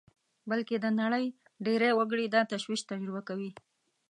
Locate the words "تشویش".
2.51-2.81